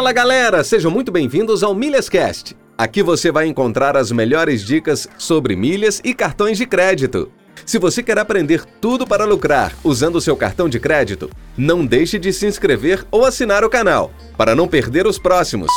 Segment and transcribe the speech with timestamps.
[0.00, 2.56] Fala galera, sejam muito bem-vindos ao Milhascast.
[2.78, 7.30] Aqui você vai encontrar as melhores dicas sobre milhas e cartões de crédito.
[7.66, 12.18] Se você quer aprender tudo para lucrar usando o seu cartão de crédito, não deixe
[12.18, 15.70] de se inscrever ou assinar o canal para não perder os próximos.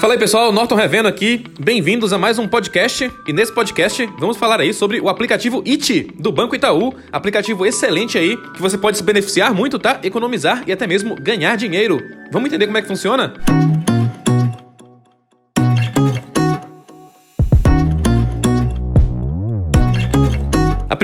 [0.00, 4.36] Fala aí pessoal, Norton Revendo aqui, bem-vindos a mais um podcast e nesse podcast vamos
[4.36, 8.96] falar aí sobre o aplicativo IT do Banco Itaú, aplicativo excelente aí que você pode
[8.96, 10.00] se beneficiar muito, tá?
[10.02, 12.00] Economizar e até mesmo ganhar dinheiro.
[12.30, 13.34] Vamos entender como é que funciona?
[13.48, 13.63] A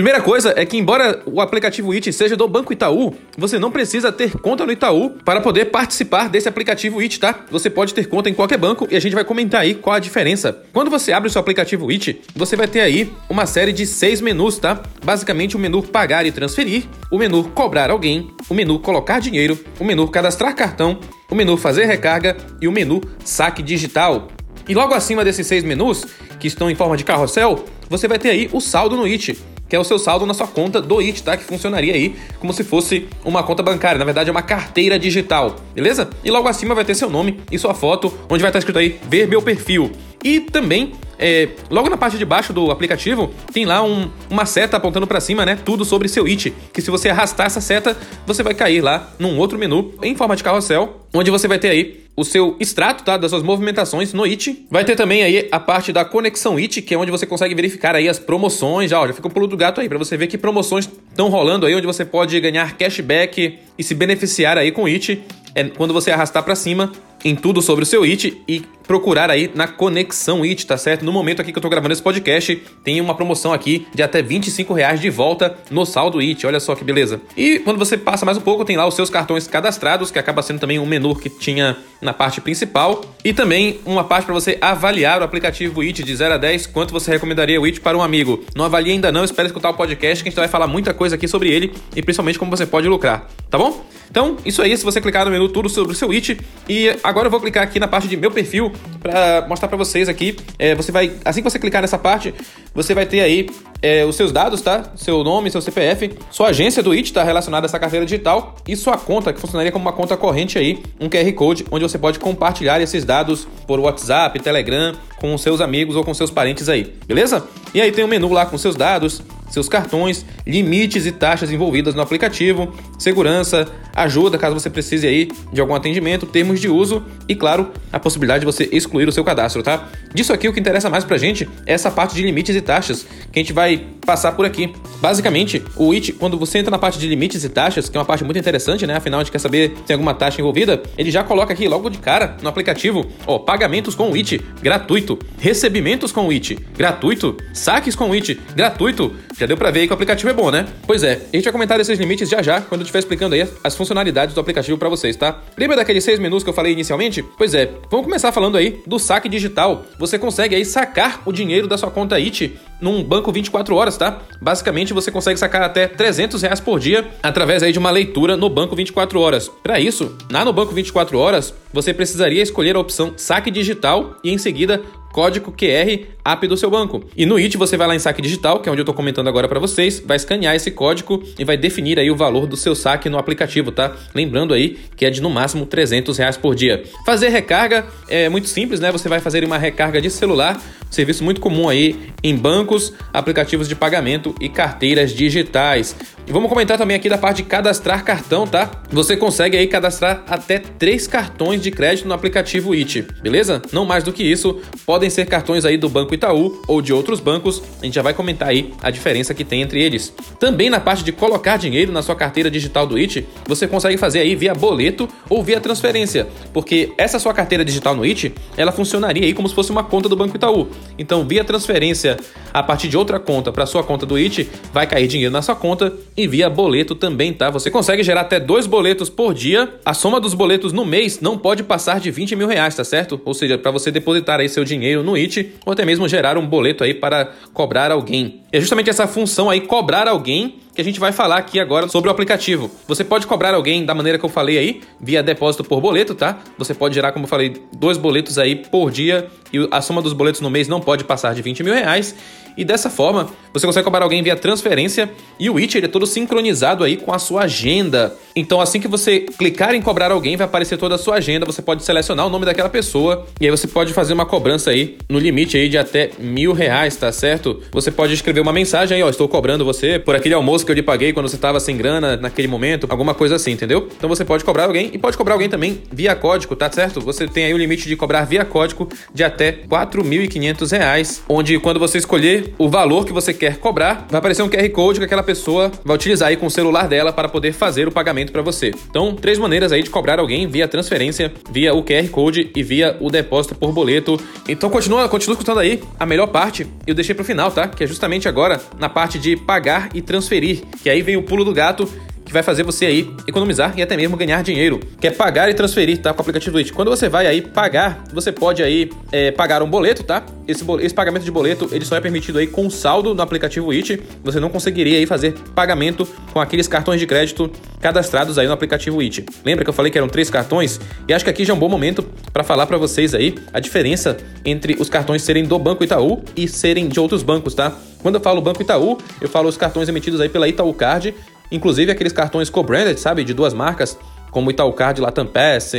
[0.01, 4.11] primeira coisa é que, embora o aplicativo IT seja do Banco Itaú, você não precisa
[4.11, 7.41] ter conta no Itaú para poder participar desse aplicativo IT, tá?
[7.51, 9.99] Você pode ter conta em qualquer banco e a gente vai comentar aí qual a
[9.99, 10.59] diferença.
[10.73, 14.23] Quando você abre o seu aplicativo IT, você vai ter aí uma série de seis
[14.23, 14.83] menus, tá?
[15.05, 19.85] Basicamente o menu pagar e transferir, o menu cobrar alguém, o menu colocar dinheiro, o
[19.85, 20.99] menu cadastrar cartão,
[21.31, 24.29] o menu fazer recarga e o menu saque digital.
[24.67, 26.07] E logo acima desses seis menus,
[26.39, 29.37] que estão em forma de carrossel, você vai ter aí o saldo no IT
[29.71, 31.37] que é o seu saldo na sua conta do IT, tá?
[31.37, 34.01] Que funcionaria aí como se fosse uma conta bancária.
[34.01, 36.11] Na verdade, é uma carteira digital, beleza?
[36.25, 38.99] E logo acima vai ter seu nome e sua foto, onde vai estar escrito aí
[39.09, 39.93] ver meu perfil.
[40.23, 44.77] E também, é, logo na parte de baixo do aplicativo, tem lá um, uma seta
[44.77, 45.57] apontando para cima, né?
[45.65, 46.53] Tudo sobre seu IT.
[46.73, 47.97] Que se você arrastar essa seta,
[48.27, 51.69] você vai cair lá num outro menu em forma de carrossel, onde você vai ter
[51.69, 53.17] aí o seu extrato, tá?
[53.17, 54.67] Das suas movimentações no IT.
[54.71, 57.95] Vai ter também aí a parte da conexão IT, que é onde você consegue verificar
[57.95, 58.91] aí as promoções.
[58.91, 61.29] Já, ó, já fica um pulo do gato aí, para você ver que promoções estão
[61.29, 65.23] rolando aí, onde você pode ganhar cashback e se beneficiar aí com IT.
[65.55, 66.93] É quando você arrastar para cima
[67.25, 71.05] em tudo sobre o seu IT e procurar aí na Conexão IT, tá certo?
[71.05, 74.21] No momento aqui que eu tô gravando esse podcast, tem uma promoção aqui de até
[74.21, 77.21] 25 reais de volta no saldo IT, olha só que beleza.
[77.37, 80.43] E quando você passa mais um pouco, tem lá os seus cartões cadastrados, que acaba
[80.43, 84.59] sendo também um menu que tinha na parte principal, e também uma parte para você
[84.61, 88.03] avaliar o aplicativo IT de 0 a 10, quanto você recomendaria o IT para um
[88.03, 88.43] amigo.
[88.57, 91.15] Não avalie ainda não, espere escutar o podcast que a gente vai falar muita coisa
[91.15, 93.85] aqui sobre ele e principalmente como você pode lucrar, tá bom?
[94.11, 97.27] Então, isso aí, se você clicar no menu tudo sobre o seu IT, e agora
[97.27, 98.73] eu vou clicar aqui na parte de meu perfil
[99.03, 100.37] para mostrar para vocês aqui.
[100.59, 102.35] É, você vai, assim que você clicar nessa parte,
[102.75, 103.49] você vai ter aí
[103.83, 104.93] é, os seus dados, tá?
[104.97, 108.77] Seu nome, seu CPF, sua agência do IT está relacionada a essa carteira digital e
[108.77, 112.19] sua conta, que funcionaria como uma conta corrente aí, um QR Code, onde você pode
[112.19, 117.47] compartilhar esses dados por WhatsApp, Telegram, com seus amigos ou com seus parentes aí, beleza?
[117.75, 121.95] E aí tem um menu lá com seus dados, seus cartões, limites e taxas envolvidas
[121.95, 127.35] no aplicativo, segurança, ajuda caso você precise aí de algum atendimento, termos de uso e,
[127.35, 129.89] claro, a possibilidade de você excluir o seu cadastro, tá?
[130.15, 133.07] Disso aqui o que interessa mais pra gente é essa parte de limites e taxas
[133.31, 134.73] que a gente vai passar por aqui.
[135.01, 138.07] Basicamente, o IT, quando você entra na parte de limites e taxas, que é uma
[138.07, 138.97] parte muito interessante, né?
[138.97, 141.89] Afinal, a gente quer saber se tem alguma taxa envolvida, ele já coloca aqui logo
[141.89, 147.37] de cara no aplicativo, ó, pagamentos com o IT, gratuito, recebimentos com o IT, gratuito,
[147.53, 150.51] saques com o IT, gratuito, já deu pra ver aí que o aplicativo é bom,
[150.51, 150.67] né?
[150.87, 153.49] Pois é, a gente vai comentar esses limites já já, quando eu estiver explicando aí
[153.65, 155.41] as funcionalidades do aplicativo para vocês, tá?
[155.57, 157.25] Lembra daqueles seis menus que eu falei inicialmente?
[157.39, 159.87] Pois é, vamos começar falando aí do saque digital.
[159.99, 164.21] Você consegue aí sacar o dinheiro da sua conta IT num banco 24 horas, tá?
[164.41, 168.49] Basicamente, você consegue sacar até 300 reais por dia através aí de uma leitura no
[168.49, 169.49] banco 24 horas.
[169.63, 174.33] Para isso, lá no banco 24 horas, você precisaria escolher a opção saque digital e
[174.33, 174.81] em seguida
[175.13, 177.03] código QR app do seu banco.
[177.17, 179.29] E no IT você vai lá em saque digital, que é onde eu estou comentando
[179.29, 182.75] agora para vocês, vai escanear esse código e vai definir aí o valor do seu
[182.75, 183.97] saque no aplicativo, tá?
[184.15, 186.83] Lembrando aí que é de no máximo 300 reais por dia.
[187.05, 188.93] Fazer recarga é muito simples, né?
[188.93, 190.61] Você vai fazer uma recarga de celular,
[190.91, 195.97] serviço muito comum aí em bancos, aplicativos de pagamento e carteiras digitais.
[196.27, 198.71] E vamos comentar também aqui da parte de cadastrar cartão, tá?
[198.91, 203.61] Você consegue aí cadastrar até três cartões de crédito no aplicativo IT, beleza?
[203.73, 207.19] Não mais do que isso, podem ser cartões aí do Banco Itaú ou de outros
[207.19, 210.15] bancos, a gente já vai comentar aí a diferença que tem entre eles.
[210.39, 214.21] Também na parte de colocar dinheiro na sua carteira digital do IT, você consegue fazer
[214.21, 219.25] aí via boleto ou via transferência, porque essa sua carteira digital no IT, ela funcionaria
[219.25, 220.69] aí como se fosse uma conta do Banco Itaú.
[220.99, 222.17] Então, via transferência
[222.53, 225.57] a partir de outra conta para sua conta do IT, vai cair dinheiro na sua
[225.57, 227.51] conta e via boleto também, tá?
[227.51, 229.69] Você consegue gerar até dois boletos por dia.
[229.85, 233.21] A soma dos boletos no mês não pode passar de 20 mil reais, tá certo?
[233.25, 236.47] Ou seja, para você depositar aí seu dinheiro no IT ou até mesmo gerar um
[236.47, 238.40] boleto aí para cobrar alguém.
[238.53, 242.09] É justamente essa função aí, cobrar alguém, que a gente vai falar aqui agora sobre
[242.09, 242.71] o aplicativo.
[242.89, 246.39] Você pode cobrar alguém da maneira que eu falei aí, via depósito por boleto, tá?
[246.59, 250.13] Você pode gerar, como eu falei, dois boletos aí por dia e a soma dos
[250.13, 252.15] boletos no mês não pode passar de 20 mil reais.
[252.57, 256.85] E dessa forma, você consegue cobrar alguém via transferência e o It é todo sincronizado
[256.85, 258.15] aí com a sua agenda.
[258.35, 261.47] Então, assim que você clicar em cobrar alguém, vai aparecer toda a sua agenda.
[261.47, 264.99] Você pode selecionar o nome daquela pessoa e aí você pode fazer uma cobrança aí
[265.09, 267.63] no limite aí de até mil reais, tá certo?
[267.73, 270.77] Você pode escrever uma mensagem aí, ó, estou cobrando você por aquele almoço que eu
[270.77, 273.89] lhe paguei quando você estava sem grana naquele momento, alguma coisa assim, entendeu?
[273.97, 277.01] Então você pode cobrar alguém e pode cobrar alguém também via código, tá certo?
[277.01, 281.79] Você tem aí o limite de cobrar via código de até 4.500 reais, onde quando
[281.79, 285.23] você escolher o valor que você quer cobrar, vai aparecer um QR Code que aquela
[285.23, 288.73] pessoa vai utilizar aí com o celular dela para poder fazer o pagamento para você.
[288.89, 292.97] Então, três maneiras aí de cobrar alguém via transferência, via o QR Code e via
[293.01, 294.21] o depósito por boleto.
[294.49, 295.83] Então, continua, continua escutando aí.
[295.99, 297.69] A melhor parte eu deixei pro final, tá?
[297.69, 300.63] Que é justamente agora na parte de pagar e transferir.
[300.83, 301.87] Que aí vem o pulo do gato
[302.31, 305.55] que vai fazer você aí economizar e até mesmo ganhar dinheiro, que é pagar e
[305.55, 306.13] transferir, tá?
[306.15, 306.73] Com o aplicativo It.
[306.73, 310.25] Quando você vai aí pagar, você pode aí é, pagar um boleto, tá?
[310.47, 314.01] Esse, esse pagamento de boleto, ele só é permitido aí com saldo no aplicativo It.
[314.23, 317.51] Você não conseguiria aí fazer pagamento com aqueles cartões de crédito
[317.81, 319.27] cadastrados aí no aplicativo It.
[319.45, 320.79] Lembra que eu falei que eram três cartões?
[321.09, 323.59] E acho que aqui já é um bom momento para falar para vocês aí a
[323.59, 327.77] diferença entre os cartões serem do Banco Itaú e serem de outros bancos, tá?
[328.03, 331.15] Quando eu falo Banco Itaú, eu falo os cartões emitidos aí pela Itaú Card
[331.51, 333.25] Inclusive aqueles cartões co-branded, sabe?
[333.25, 333.99] De duas marcas,
[334.31, 335.73] como Itaú Card Latam Pass,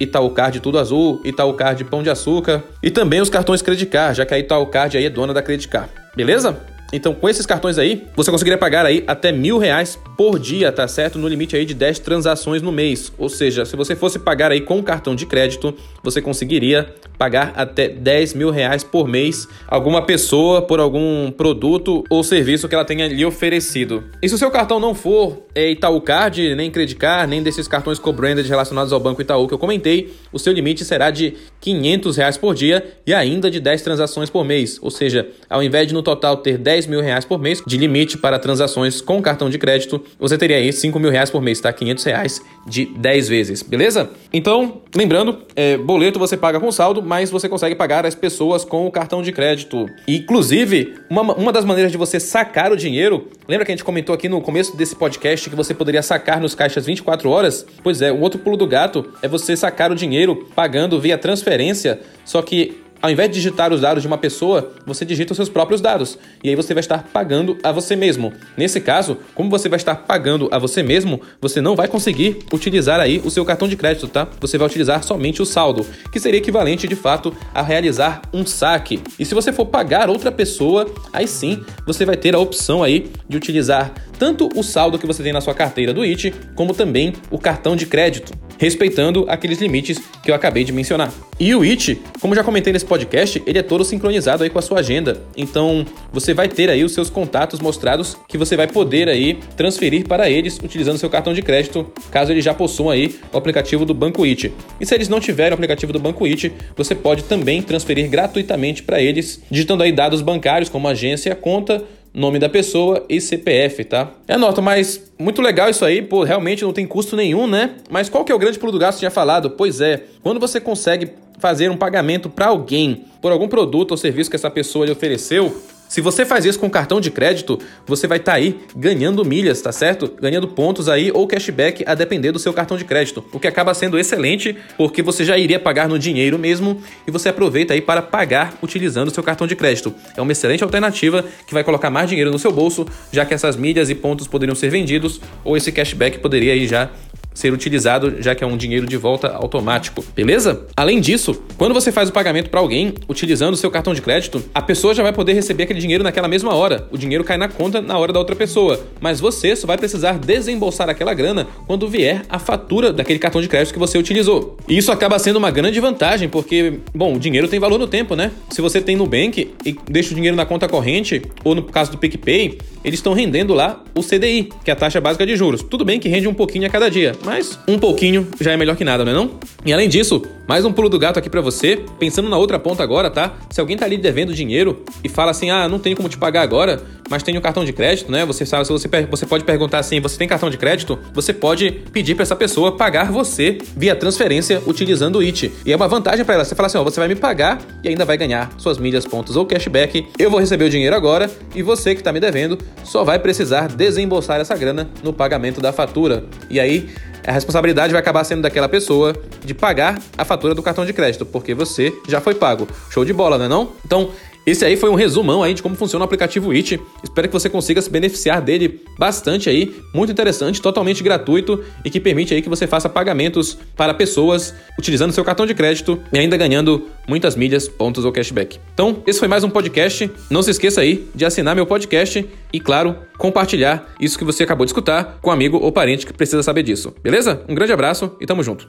[0.00, 4.16] Itaú Card Tudo Azul, Itaú Card Pão de Açúcar e também os cartões Credit Card,
[4.16, 5.90] já que a Itaú Card aí é dona da Credit Card.
[6.16, 6.77] Beleza?
[6.92, 10.88] Então, com esses cartões aí, você conseguiria pagar aí até mil reais por dia, tá
[10.88, 11.18] certo?
[11.18, 13.12] No limite aí de 10 transações no mês.
[13.18, 17.88] Ou seja, se você fosse pagar aí com cartão de crédito, você conseguiria pagar até
[17.88, 23.08] 10 mil reais por mês alguma pessoa por algum produto ou serviço que ela tenha
[23.08, 24.04] lhe oferecido.
[24.22, 27.66] E se o seu cartão não for é, Itaú Card, nem Credit Card, nem desses
[27.66, 32.16] cartões co-branded relacionados ao Banco Itaú que eu comentei, o seu limite será de 500
[32.16, 34.78] reais por dia e ainda de 10 transações por mês.
[34.80, 37.76] Ou seja, ao invés de no total ter 10 10 mil reais por mês de
[37.76, 41.60] limite para transações com cartão de crédito, você teria aí 5 mil reais por mês,
[41.60, 41.72] tá?
[41.72, 44.10] 500 reais de 10 vezes, beleza?
[44.32, 48.86] Então, lembrando, é, boleto você paga com saldo, mas você consegue pagar as pessoas com
[48.86, 49.86] o cartão de crédito.
[50.06, 54.14] Inclusive, uma, uma das maneiras de você sacar o dinheiro, lembra que a gente comentou
[54.14, 57.66] aqui no começo desse podcast que você poderia sacar nos caixas 24 horas?
[57.82, 62.00] Pois é, o outro pulo do gato é você sacar o dinheiro pagando via transferência,
[62.24, 65.48] só que ao invés de digitar os dados de uma pessoa, você digita os seus
[65.48, 66.18] próprios dados.
[66.42, 68.32] E aí você vai estar pagando a você mesmo.
[68.56, 73.00] Nesse caso, como você vai estar pagando a você mesmo, você não vai conseguir utilizar
[73.00, 74.28] aí o seu cartão de crédito, tá?
[74.40, 79.00] Você vai utilizar somente o saldo, que seria equivalente de fato a realizar um saque.
[79.18, 83.10] E se você for pagar outra pessoa, aí sim você vai ter a opção aí
[83.28, 87.12] de utilizar tanto o saldo que você tem na sua carteira do IT, como também
[87.30, 91.12] o cartão de crédito respeitando aqueles limites que eu acabei de mencionar.
[91.40, 94.62] E o It, como já comentei nesse podcast, ele é todo sincronizado aí com a
[94.62, 95.22] sua agenda.
[95.36, 100.06] Então, você vai ter aí os seus contatos mostrados que você vai poder aí transferir
[100.06, 103.94] para eles utilizando seu cartão de crédito, caso eles já possuam aí o aplicativo do
[103.94, 104.52] Banco It.
[104.80, 108.82] E se eles não tiverem o aplicativo do Banco It, você pode também transferir gratuitamente
[108.82, 111.84] para eles, digitando aí dados bancários como agência, conta,
[112.18, 114.10] nome da pessoa e CPF, tá?
[114.26, 117.76] É nota, mas muito legal isso aí, pô, realmente não tem custo nenhum, né?
[117.88, 119.50] Mas qual que é o grande pulo do gasto tinha falado?
[119.50, 124.28] Pois é, quando você consegue fazer um pagamento para alguém por algum produto ou serviço
[124.28, 128.18] que essa pessoa lhe ofereceu, se você faz isso com cartão de crédito, você vai
[128.18, 130.12] estar tá aí ganhando milhas, tá certo?
[130.20, 133.72] Ganhando pontos aí ou cashback a depender do seu cartão de crédito, o que acaba
[133.72, 138.02] sendo excelente porque você já iria pagar no dinheiro mesmo e você aproveita aí para
[138.02, 139.94] pagar utilizando o seu cartão de crédito.
[140.16, 143.56] É uma excelente alternativa que vai colocar mais dinheiro no seu bolso, já que essas
[143.56, 146.90] milhas e pontos poderiam ser vendidos ou esse cashback poderia aí já
[147.38, 150.66] ser utilizado, já que é um dinheiro de volta automático, beleza?
[150.76, 154.42] Além disso, quando você faz o pagamento para alguém utilizando o seu cartão de crédito,
[154.52, 156.86] a pessoa já vai poder receber aquele dinheiro naquela mesma hora.
[156.90, 160.18] O dinheiro cai na conta na hora da outra pessoa, mas você só vai precisar
[160.18, 164.56] desembolsar aquela grana quando vier a fatura daquele cartão de crédito que você utilizou.
[164.68, 168.14] E isso acaba sendo uma grande vantagem, porque, bom, o dinheiro tem valor no tempo,
[168.14, 168.32] né?
[168.50, 171.98] Se você tem Nubank e deixa o dinheiro na conta corrente, ou no caso do
[171.98, 175.62] PicPay, eles estão rendendo lá o CDI, que é a taxa básica de juros.
[175.62, 178.76] Tudo bem que rende um pouquinho a cada dia, mas um pouquinho já é melhor
[178.76, 179.30] que nada, não é não?
[179.64, 182.82] E além disso, Mais um pulo do gato aqui para você, pensando na outra ponta
[182.82, 183.34] agora, tá?
[183.50, 186.40] Se alguém tá ali devendo dinheiro e fala assim: "Ah, não tenho como te pagar
[186.40, 188.24] agora, mas tenho cartão de crédito", né?
[188.24, 191.70] Você sabe, se você você pode perguntar assim: "Você tem cartão de crédito?" Você pode
[191.92, 195.52] pedir para essa pessoa pagar você via transferência utilizando o IT.
[195.66, 196.44] E é uma vantagem para ela.
[196.46, 199.36] Você fala assim: "Ó, você vai me pagar e ainda vai ganhar suas milhas, pontos
[199.36, 200.06] ou cashback.
[200.18, 203.68] Eu vou receber o dinheiro agora e você que tá me devendo só vai precisar
[203.68, 206.24] desembolsar essa grana no pagamento da fatura.
[206.48, 206.88] E aí
[207.28, 211.26] a responsabilidade vai acabar sendo daquela pessoa de pagar a fatura do cartão de crédito,
[211.26, 212.66] porque você já foi pago.
[212.88, 213.72] Show de bola, não é não?
[213.84, 214.10] Então,
[214.48, 216.80] esse aí foi um resumão aí de como funciona o aplicativo It.
[217.02, 219.74] Espero que você consiga se beneficiar dele bastante aí.
[219.92, 225.12] Muito interessante, totalmente gratuito e que permite aí que você faça pagamentos para pessoas utilizando
[225.12, 228.58] seu cartão de crédito e ainda ganhando muitas milhas, pontos ou cashback.
[228.74, 230.10] Então, esse foi mais um podcast.
[230.30, 234.64] Não se esqueça aí de assinar meu podcast e, claro, compartilhar isso que você acabou
[234.64, 236.94] de escutar com um amigo ou parente que precisa saber disso.
[237.02, 237.42] Beleza?
[237.48, 238.68] Um grande abraço e tamo junto.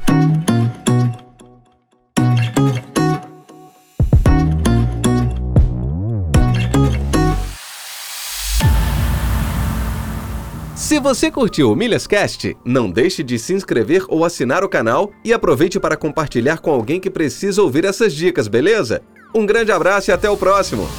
[10.99, 15.31] Se você curtiu o Milhascast, não deixe de se inscrever ou assinar o canal e
[15.31, 19.01] aproveite para compartilhar com alguém que precisa ouvir essas dicas, beleza?
[19.33, 20.89] Um grande abraço e até o próximo!